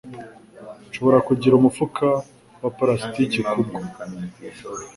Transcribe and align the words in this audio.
Nshobora 0.87 1.19
kugira 1.27 1.53
umufuka 1.55 2.05
wa 2.61 2.69
plastiki 2.77 3.39
kubo? 3.49 3.75